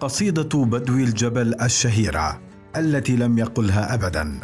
[0.00, 2.40] قصيدة بدوي الجبل الشهيرة
[2.76, 4.40] التي لم يقلها ابدا.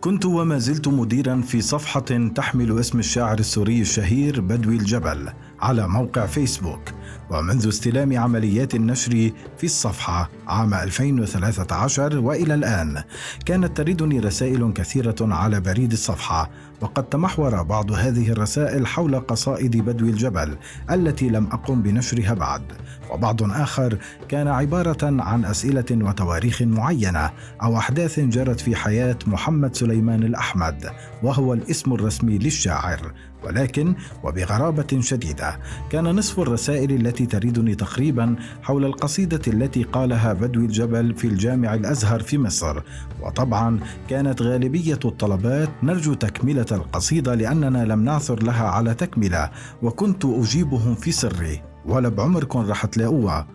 [0.00, 5.28] كنت وما زلت مديرا في صفحة تحمل اسم الشاعر السوري الشهير بدوي الجبل
[5.60, 6.82] على موقع فيسبوك
[7.30, 13.02] ومنذ استلام عمليات النشر في الصفحة عام 2013 وإلى الآن
[13.46, 20.06] كانت تردني رسائل كثيرة على بريد الصفحة وقد تمحور بعض هذه الرسائل حول قصائد بدو
[20.06, 20.56] الجبل
[20.90, 22.62] التي لم أقم بنشرها بعد
[23.10, 23.98] وبعض آخر
[24.28, 27.30] كان عبارة عن أسئلة وتواريخ معينة
[27.62, 30.90] أو أحداث جرت في حياة محمد سليمان الأحمد
[31.22, 33.12] وهو الاسم الرسمي للشاعر.
[33.44, 33.94] ولكن
[34.24, 35.58] وبغرابة شديدة
[35.90, 42.20] كان نصف الرسائل التي تريدني تقريبا حول القصيدة التي قالها بدوي الجبل في الجامع الأزهر
[42.20, 42.82] في مصر.
[43.22, 49.50] وطبعا كانت غالبية الطلبات نرجو تكملة القصيدة لأننا لم نعثر لها على تكملة
[49.82, 51.62] وكنت أجيبهم في سري.
[51.86, 53.46] ولا بعمركم رح تلاقوها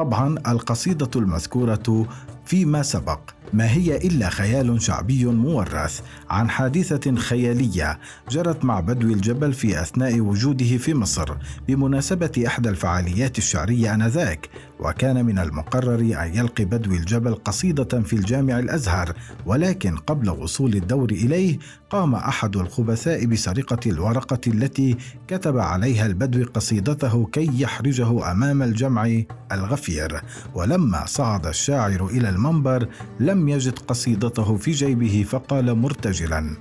[0.00, 2.06] طبعا القصيدة المذكورة
[2.44, 3.20] فيما سبق
[3.52, 7.98] ما هي إلا خيال شعبي مورث عن حادثة خيالية
[8.30, 11.34] جرت مع بدو الجبل في أثناء وجوده في مصر
[11.68, 14.48] بمناسبة إحدى الفعاليات الشعرية آنذاك
[14.80, 19.12] وكان من المقرر أن يلقي بدو الجبل قصيدة في الجامع الأزهر
[19.46, 21.58] ولكن قبل وصول الدور إليه
[21.90, 24.96] قام أحد الخبثاء بسرقة الورقة التي
[25.28, 30.22] كتب عليها البدوي قصيدته كي يحرجه أمام الجمع الغفير.
[30.54, 32.88] ولما صعد الشاعر إلى المنبر
[33.20, 36.56] لم يجد قصيدته في جيبه فقال مرتجلا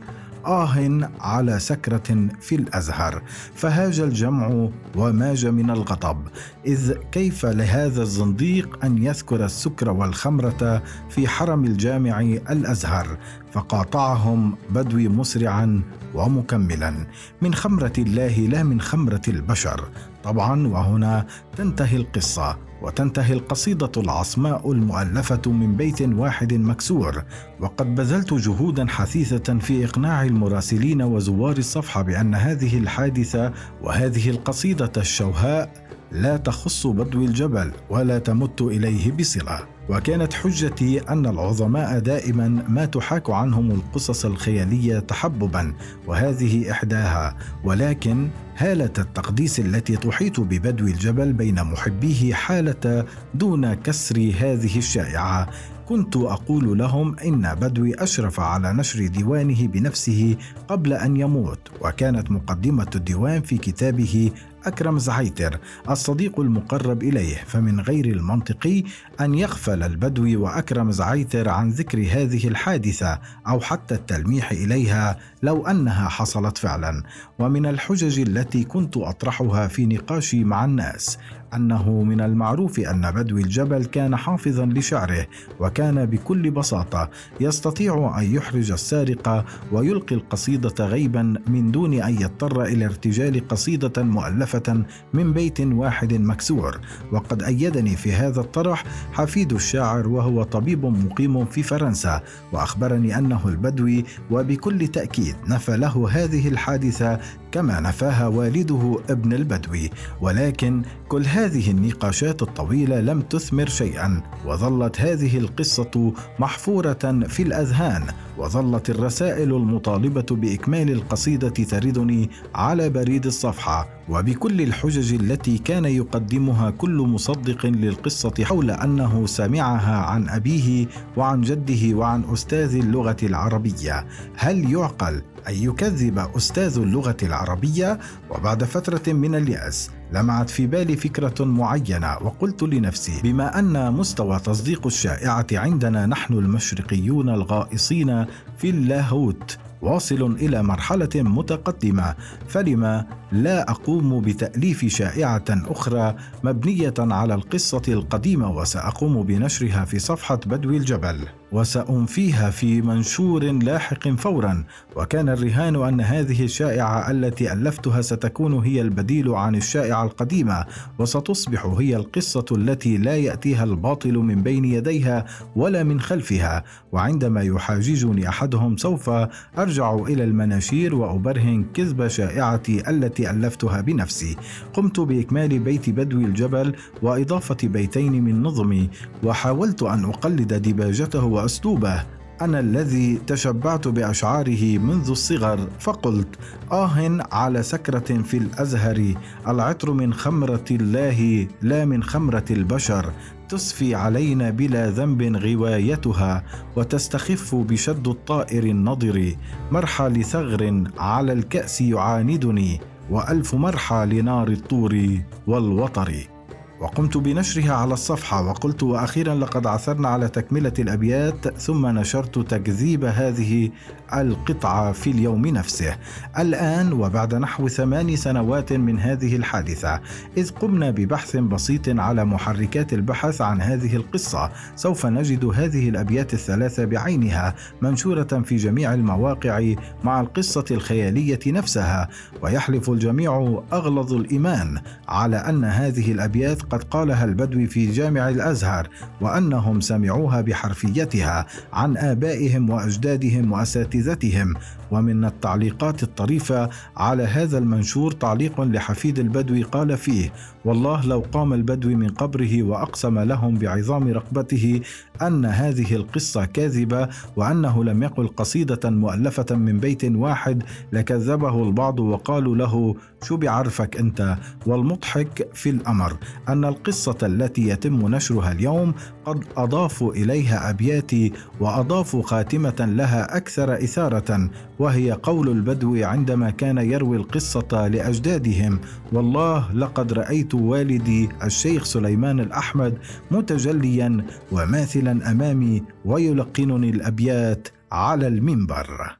[0.45, 3.23] آه على سكرة في الأزهر
[3.55, 6.27] فهاج الجمع وماج من الغضب
[6.65, 13.17] إذ كيف لهذا الزنديق أن يذكر السكر والخمرة في حرم الجامع الأزهر؟
[13.51, 15.81] فقاطعهم بدوي مسرعا
[16.13, 17.07] ومكملا
[17.41, 19.89] من خمرة الله لا من خمرة البشر.
[20.23, 21.25] طبعا وهنا
[21.57, 22.68] تنتهي القصة.
[22.81, 27.23] وتنتهي القصيدة العصماء المؤلفة من بيت واحد مكسور
[27.59, 35.89] وقد بذلت جهودا حثيثة في إقناع المراسلين وزوار الصفحة بأن هذه الحادثة وهذه القصيدة الشوهاء
[36.11, 39.59] لا تخص بدو الجبل ولا تمت إليه بصلة.
[39.89, 45.73] وكانت حجتي أن العظماء دائما ما تحاك عنهم القصص الخيالية تحببا
[46.07, 47.37] وهذه إحداها.
[47.63, 55.49] ولكن هالة التقديس التي تحيط ببدو الجبل بين محبيه حالة دون كسر هذه الشائعة.
[55.89, 62.89] كنت أقول لهم إن بدوي أشرف على نشر ديوانه بنفسه قبل أن يموت وكانت مقدمة
[62.95, 64.31] الديوان في كتابه
[64.65, 68.83] أكرم زعيتر الصديق المقرب إليه فمن غير المنطقي
[69.21, 76.09] أن يغفل البدوي وأكرم زعيتر عن ذكر هذه الحادثة أو حتى التلميح إليها لو أنها
[76.09, 77.03] حصلت فعلا.
[77.39, 81.17] ومن الحجج التي كنت أطرحها في نقاشي مع الناس
[81.53, 85.27] أنه من المعروف أن بدوي الجبل كان حافظا لشعره
[85.59, 87.09] وكان بكل بساطة
[87.39, 94.83] يستطيع أن يحرج السارق ويلقي القصيدة غيبا من دون أن يضطر إلى ارتجال قصيدة مؤلفة
[95.13, 96.79] من بيت واحد مكسور.
[97.11, 104.05] وقد أيدني في هذا الطرح حفيد الشاعر وهو طبيب مقيم في فرنسا وأخبرني أنه البدوي
[104.31, 107.19] وبكل تأكيد نفى له هذه الحادثة
[107.51, 109.89] كما نفاها والده ابن البدوي
[110.21, 118.03] ولكن كل هذه النقاشات الطويلة لم تثمر شيئا وظلت هذه القصة محفورة في الأذهان.
[118.39, 126.97] وظلت الرسائل المطالبة بإكمال القصيدة تردني على بريد الصفحة وبكل الحجج التي كان يقدمها كل
[126.97, 130.87] مصدق للقصة حول أنه سمعها عن أبيه
[131.17, 134.05] وعن جده وعن أستاذ اللغة العربية.
[134.37, 137.99] هل يعقل أن يكذب أستاذ اللغة العربية؟
[138.29, 144.85] وبعد فترة من اليأس لمعت في بالي فكرة معينة وقلت لنفسي بما أن مستوى تصديق
[144.87, 148.25] الشائعة عندنا نحن المشرقيون الغائصين
[148.57, 152.15] في اللاهوت واصل إلى مرحلة متقدمة
[152.47, 160.77] فلما لا أقوم بتأليف شائعة أخرى مبنية على القصة القديمة وسأقوم بنشرها في صفحة بدوي
[160.77, 161.27] الجبل.
[161.51, 164.63] وسأنفيها في منشور لاحق فورا.
[164.95, 170.65] وكان الرهان أن هذه الشائعة التي ألفتها ستكون هي البديل عن الشائعة القديمة.
[170.99, 176.63] وستصبح هي القصة التي لا يأتيها الباطل من بين يديها ولا من خلفها.
[176.91, 179.09] وعندما يحاججني أحدهم سوف
[179.57, 184.35] أرجع إلى المناشير وأبرهن كذب شائعتي التي ألفتها بنفسي.
[184.73, 188.89] قمت بإكمال بيت بدوي الجبل وإضافة بيتين من نظمي
[189.23, 192.03] وحاولت أن أقلد دباجته وأسلوبه.
[192.41, 196.27] أنا الذي تشبعت بأشعاره منذ الصغر فقلت
[196.71, 199.13] آه على سكرة في الأزهر.
[199.47, 203.13] العطر من خمرة الله لا من خمرة البشر.
[203.49, 206.43] تسفي علينا بلا ذنب غوايتها
[206.75, 209.35] وتستخف بشد الطائر النضر.
[209.71, 212.79] مرحى لثغر على الكأس يعاندني.
[213.11, 216.38] وألف مرحى لنار الطور والوطر.
[216.79, 223.69] وقمت بنشرها على الصفحة وقلت وأخيرا لقد عثرنا على تكملة الأبيات ثم نشرت تكذيب هذه
[224.13, 225.95] القطعة في اليوم نفسه.
[226.39, 230.01] الآن وبعد نحو ثمان سنوات من هذه الحادثة
[230.37, 234.51] إذ قمنا ببحث بسيط على محركات البحث عن هذه القصة.
[234.75, 239.73] سوف نجد هذه الأبيات الثلاثة بعينها منشورة في جميع المواقع
[240.03, 242.09] مع القصة الخيالية نفسها.
[242.41, 248.87] ويحلف الجميع أغلظ الإيمان على أن هذه الأبيات قد قالها البدوي في جامع الأزهر
[249.21, 254.53] وأنهم سمعوها بحرفيتها عن آبائهم وأجدادهم وأساتذتهم.
[254.91, 260.33] ومن التعليقات الطريفة على هذا المنشور تعليق لحفيد البدوي قال فيه
[260.65, 264.81] والله لو قام البدوي من قبره وأقسم لهم بعظام رقبته
[265.21, 272.55] أن هذه القصة كاذبة وأنه لم يقل قصيدة مؤلفة من بيت واحد لكذبه البعض وقالوا
[272.55, 276.17] له شو بعرفك أنت؟ والمضحك في الأمر
[276.49, 278.93] أن القصة التي يتم نشرها اليوم
[279.25, 287.17] قد أضافوا إليها أبياتي وأضافوا خاتمة لها أكثر إثارة وهي قول البدو عندما كان يروي
[287.17, 288.79] القصة لأجدادهم.
[289.11, 292.97] والله لقد رأيت والدي الشيخ سليمان الأحمد
[293.31, 299.17] متجليا وماثلا أمامي ويلقنني الأبيات على المنبر.